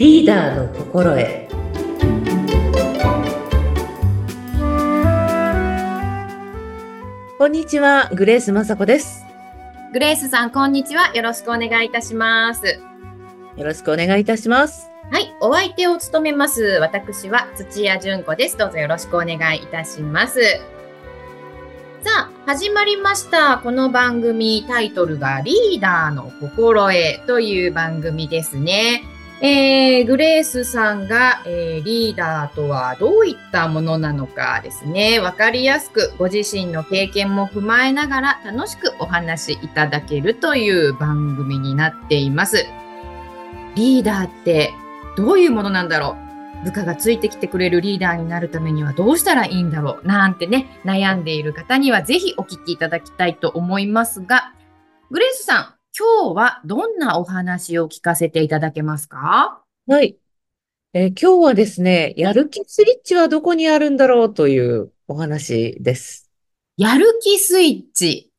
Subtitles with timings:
[0.00, 1.20] リーダーの心得
[7.36, 9.26] こんにちはグレース雅子です
[9.92, 11.14] グレースさん、こんにちは。
[11.14, 12.80] よろしくお願いいたします。
[13.58, 16.62] よろしくお願いいたしますはい、お相手を務めます。
[16.80, 18.56] 私は土屋純子です。
[18.56, 20.40] どうぞよろしくお願いいたします。
[22.02, 23.58] さあ、始まりました。
[23.58, 29.04] この番組、タイトルがリーダーの心得という番組ですね。
[29.42, 42.66] えー、グレースさんが、えーリーダーとはどういったものなのかですね、わかりやすくご自身の経験も踏まえながら楽しくお話しいただけるという番組になっています。
[43.76, 44.74] リーダーって
[45.16, 46.16] どういうものなんだろ
[46.62, 46.64] う？
[46.66, 50.06] 部下がついてきてくれるリーダーになるためにはどうしたらいいんだろう？
[50.06, 54.52] なんてね、悩んでいる方にはぜひお聞きいただきたいと思いますが、
[55.10, 59.62] グレースさん、今日はどんなお話を聞かせていただけますか？
[59.86, 60.16] はい、
[60.92, 66.30] えー今日はですねやる気スイッチはどこにあるんだろうというお話です。
[66.76, 68.30] やる気スイッチ。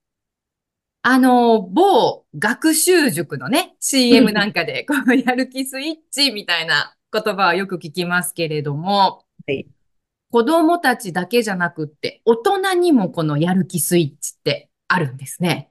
[1.03, 9.67] あの、某学習塾のね、CM なんかで、 このやる気スイッチみたいな言葉はよく聞きますけれども、はい。
[10.29, 15.70] 子供たちだけじゃなくって、大人にもこのやる気スイッチってあるんですね。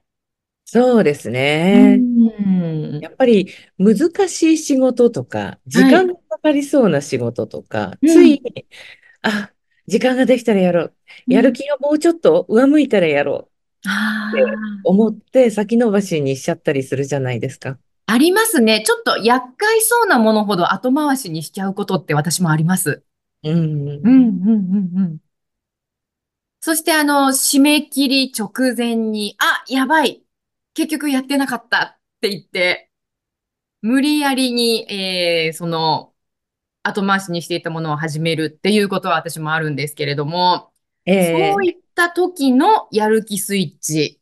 [0.73, 8.41] そうですねうんやっぱり難しい仕事とか、時間がかかりそうな仕事とか、うんつい、
[9.23, 9.51] あ、
[9.89, 10.95] 時間ができたらやろう。
[11.27, 13.49] やる気がもうちょっと上向いたらやろ
[13.85, 13.89] う。
[13.89, 14.45] あで
[14.85, 17.77] 思って先延ばしにしちゃったりするじゃないですか。
[18.07, 18.85] ありますね。
[18.87, 23.03] ちょっと厄介そうなものほど後回しにしちゃうことって私もあります。
[23.43, 23.55] うん。
[23.55, 25.19] うん、うん、うん、うん。
[26.61, 30.23] そして、あの、締め切り直前に、あ、やばい。
[30.75, 32.91] 結局やってなかったって言って、
[33.83, 36.13] 無理やりに、えー、その、
[36.83, 40.73] 後回しにしていたものを始めるっていうことは私もあるんですけれども、
[41.07, 44.21] ええそういった時のやる気スイッチ、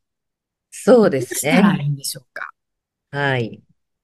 [0.71, 1.85] そうですどうしたらね。
[1.85, 2.51] いいんでしょうか？
[3.11, 3.61] はい。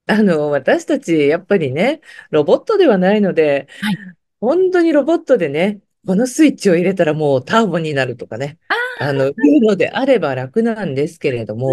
[0.06, 2.00] あの、私たち、やっぱりね、
[2.30, 3.96] ロボットではないので、はい
[4.40, 8.74] 本当にロボットでね、このスイッチを入れたらもうターボになるとかね、あ
[9.12, 11.72] の、いうのであれば楽なんですけれども、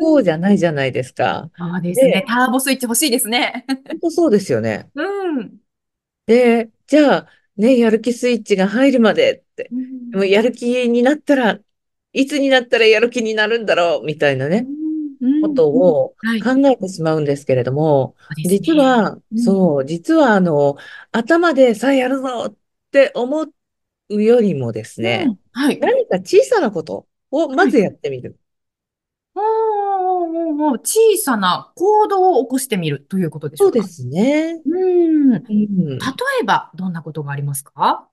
[0.00, 1.50] そうじゃないじゃないですか。
[1.56, 2.24] そうですねで。
[2.26, 3.64] ターボスイッチ欲しいですね。
[3.88, 4.90] 本当そうですよね。
[4.94, 5.58] うん。
[6.26, 9.70] で、じゃあ、ね、やる気スイッチが入るまでって、
[10.10, 11.60] でもやる気になったら、
[12.12, 14.66] いつになったらやる気になるんだろうみたいなね、
[15.42, 20.76] ことをはい考えてしまうんですけれども、実は、うんそう、実はあの、
[21.12, 22.56] 頭でさあやるぞっ
[22.90, 23.52] て思う
[24.08, 25.78] よりもですね、うんはい。
[25.80, 28.38] 何か小さなことをまずやってみる。
[29.34, 29.42] おー
[30.68, 33.72] お小さな行動を起こしてみるということでしょか？
[33.72, 34.60] そううですね。
[34.64, 35.30] うん。
[35.30, 35.98] 例うん。
[35.98, 38.08] えば、どんなことがありますか？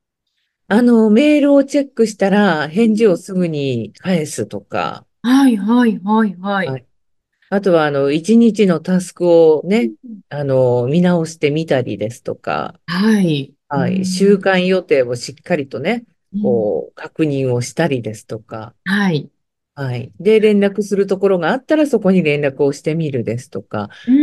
[0.68, 6.68] あの、メールをチェックしたら返事をすぐに返すとか、はい、はい、はい、はい。
[6.68, 6.86] はい
[7.50, 9.92] あとはあの、一日のタスクをね、
[10.30, 13.53] あの、見直してみたりですとか、はい。
[13.73, 19.29] うんはい、週間予定をしっかりとね、うんこう、確認をしたりですとか、はい。
[19.75, 20.11] はい。
[20.19, 24.17] で、連絡するところがあったらそこに連絡をしてみるですとか、うんう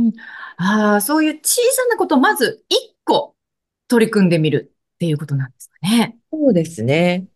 [0.00, 0.12] んうん。
[0.56, 3.34] ああ、そういう小さなことをまず一個
[3.88, 6.18] 取り組んでみるっていうことなんですかね。
[6.32, 7.26] そうですね。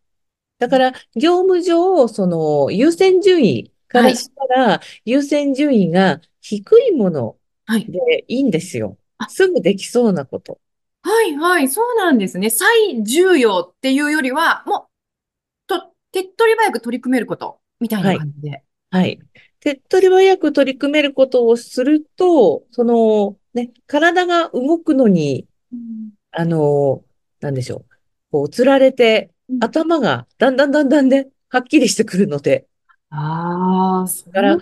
[0.59, 7.37] だから、業務上、その、優先順位からしたら、優先順位が低いもの
[7.69, 7.91] はい。
[7.91, 9.29] でいいんですよあ。
[9.29, 10.61] すぐできそうなこと。
[11.07, 12.51] はい、はい、そうなんですね。
[12.51, 18.65] 最重要っていうよりは、もう、と、手っ取り早く取り組めること、みたいな感じで。
[18.91, 19.21] はい。
[19.61, 27.05] 手っ取り早く取り組めることをすると、その、ね、体が動くのに、うんあの、
[27.41, 27.85] なんでしょう。
[28.33, 32.67] こう、つられて、うん頭がだんだんだんだんね、はっきりしてくるので、
[33.11, 34.59] ああ、そうから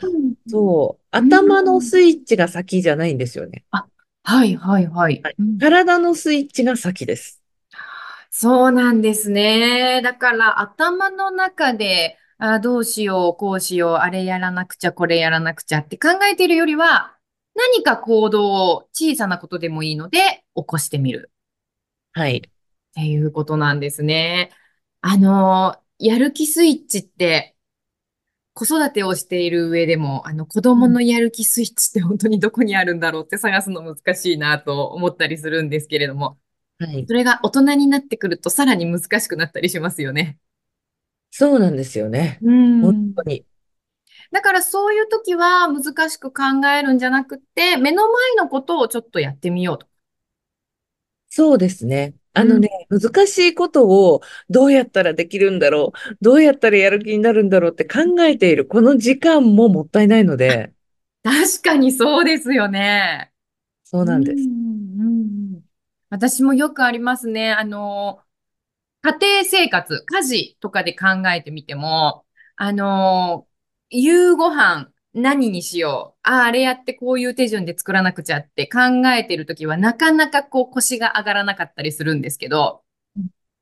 [0.46, 3.64] そう、うん頭のスイッチが先じゃないんですよね。
[4.24, 5.22] はい、はい、はい。
[5.38, 7.42] うん体のスイッチが先です。
[8.30, 10.00] そうなんですね。
[10.02, 17.16] だから頭の中で、あ、どうしよう、こうしよう、あれやらなくちゃ、これやらなくちゃって考えているよりは、
[17.54, 21.30] 何か行動を小さなことでもいいので起こしてみる
[22.12, 22.38] はい。
[22.38, 22.42] っ
[22.94, 24.50] ていうことなんですね。
[25.00, 27.53] あの、やる気スイッチって、
[28.54, 36.38] 子育てをしている上でも、あの、子供のやる気スイッチって本当にどこにあるんだろうって探すの難しいなと思ったりするんですけれども、
[36.78, 37.04] はい。
[37.06, 40.38] それが大人になってくるとさらに難しくなったりしますよね。
[41.30, 42.38] そうなんですよね。
[42.42, 43.44] うん本当に。
[44.30, 49.86] だからそういう時は難しく考えるんじゃなくて、目の前のことをちょっとやってみようと。
[51.28, 52.14] そうですね。
[52.36, 54.20] あのね、難しいことを
[54.50, 60.72] どうやったらできるんだろう、どうやったらやる気になるんだろうって考えている、この時間ももったいないので。
[61.22, 63.32] 確かにそうですよね。
[63.84, 64.48] そうなんです。
[66.10, 67.52] 私もよくありますね。
[67.52, 68.20] あの、
[69.02, 72.26] 家庭生活、家事とかで考えてみても、
[72.56, 73.48] あの、
[73.90, 76.18] 夕ご飯何にしよう。
[76.28, 82.82] ああ、あれやってこういう手順で作らなくちゃって考えてるときはなかなかこう腰が上がらなかったりするんですけど、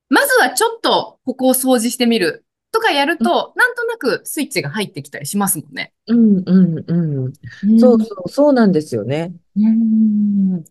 [0.08, 5.92] まずはちょっとここを掃除してみるとかやると、なんとなくスイッチが入ってきたりしますもんね。
[6.06, 7.78] うんうんうん。
[7.78, 9.32] そうそう、そうなんですよね。
[9.56, 10.64] うん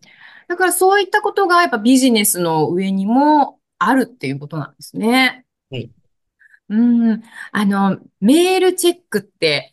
[0.48, 5.46] だからそういったことがやっぱビジネスの上にもあるっていうことなんですね。
[5.70, 5.90] はい。
[6.68, 7.22] うん。
[7.52, 9.71] あの、メールチェックって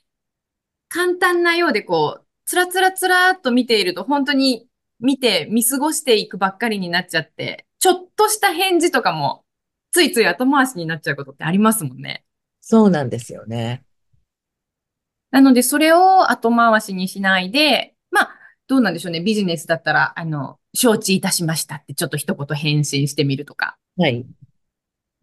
[0.89, 4.67] 簡単なようでこう、つらつらつらっと見ていると本当に
[4.99, 9.43] 見て見過ごしていくばっかりになっちゃって、ちょっとした返事とかも
[9.91, 12.23] ついつい後回しになっちゃうことってありますもんね。
[12.61, 13.83] そうなんですよね。
[15.31, 18.29] なので、それを後回しにしないで、まあ、
[18.67, 19.21] どうなんでしょうね。
[19.21, 23.77] ビジネスだったら、あの、承知いたしましたってちょっと一言返信してみるとか。
[23.97, 24.25] はい。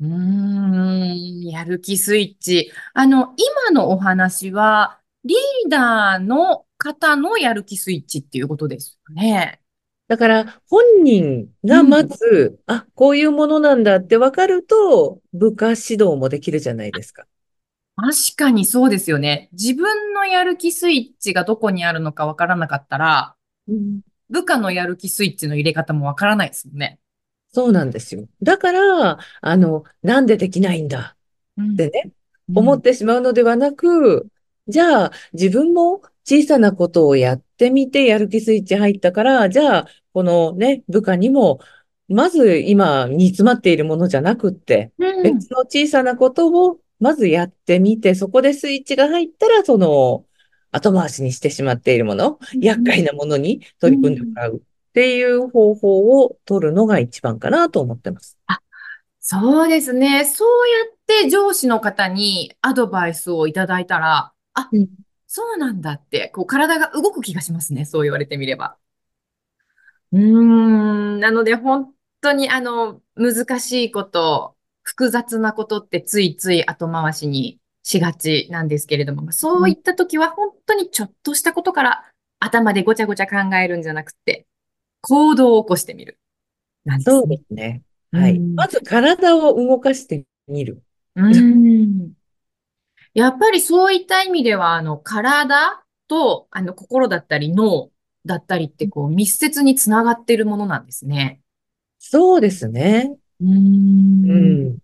[0.01, 2.73] うーん、やる気スイッチ。
[2.95, 9.61] あの、今のお話は、リーダーの方のやる気スイッチっていうことですよね。
[10.09, 17.27] だから、本人がまず、うん、あ、こういうものなんだって分かると、部下指導もできるじゃないですか。
[17.97, 19.49] 確かにそうですよね。
[19.53, 23.35] 自分のやる気スイッチがどこにあるのか分からなかったら、
[23.67, 24.01] うん、
[24.31, 27.01] 部下のやる気スイッチの入れ方も分からないですもんね。
[27.53, 28.29] そうなんですよ。
[28.43, 31.17] だから、あの、なんでできないんだ
[31.61, 32.13] ってね、
[32.51, 34.29] うん、思ってしまうのではなく、
[34.69, 41.61] じゃあ、自分も小さなことをやってみて、やる気スイッチ入ったから、じゃあ、このね、部下にも、
[42.09, 50.25] まず今、煮詰まっているものじゃなくって、うん、別の小さなことをまずやってみて、そこでスイッチが入ったら、その、
[50.73, 58.39] 後回しにしてしまっているもの、厄介なものに取り組んでもらうっていう方法を取るのが一番かなと思ってます。
[58.47, 58.61] あ、
[59.21, 60.25] そうですね。
[60.25, 64.89] そうやって上司の方にアドバイスをいただいたら、あ、うん、
[65.27, 67.85] そうなんだって、こう体が動く気がしますね。
[67.85, 68.77] そう言われてみれば。
[70.13, 82.05] うーん、なので本当にあの、難しいこと、複雑なことってついつい後回しにしがちなんですけれども、そういった時は本当にちょっとしたことから
[82.41, 84.47] 頭でごちゃごちゃ考えるんじゃなくて、
[85.03, 86.19] 行動を起こしてみる。
[86.85, 87.17] なんですね。
[87.17, 87.83] そうですね。
[88.13, 88.39] はい。
[88.39, 90.83] まず体を動かしてみる。
[91.17, 92.13] うん。
[93.17, 97.91] やっぱりそういった意味では、あの、体と、あの、心だったり脳
[98.27, 101.41] だったりって、こう、密接につながっているものなんですね。
[101.99, 103.17] そうですね。
[103.41, 104.31] うん。
[104.31, 104.35] う
[104.75, 104.79] ん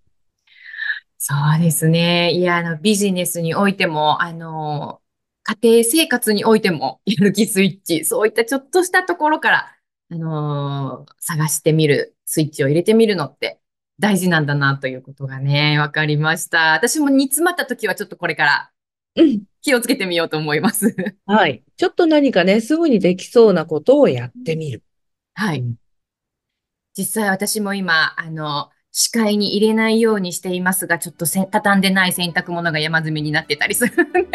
[1.19, 2.33] そうですね。
[2.33, 5.01] いや、あの、ビジネスにおいても、あの、
[5.45, 9.77] 家庭生活においても、やる気スイッチ、そういったちょっとしたところから、
[10.11, 13.61] あのー、探してみる、スイッチを入れてみるのって
[13.99, 16.73] 大事なんだなということがね、わかりました。
[16.73, 18.71] 私も煮詰まった時はちょっとこれから
[19.61, 20.95] 気をつけてみようと思います。
[21.27, 21.63] はい。
[21.77, 24.83] ちょっと何かね、すぐにできそうなことをやってみる。
[25.35, 25.65] はい。
[26.97, 34.29] 実際私も今、あの、視界に入れないようにしていますが、ちょっとせ畳んでない洗濯物が山積みになってたりするんで、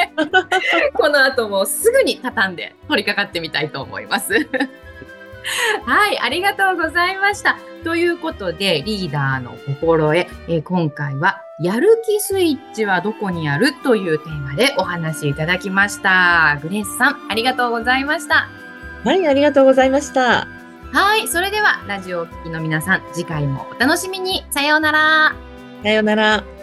[0.95, 4.33] この後もすぐに畳んで取り掛かってみたいと思います。
[5.85, 7.57] はい、ありがとうございました。
[7.83, 16.59] ということで、リーダーの心得、えー、今回は、やる気スイッチはどこにあるというテーマでお話しいただきました。
[16.61, 18.47] グレースさん、ありがとうございました。
[19.03, 20.47] はい、ありがとうございました。
[20.93, 24.45] はい、それでは、ラジオを聴きの皆さん、次回もお楽しみに。
[24.51, 25.35] さようなら。
[25.83, 26.56] さようなら。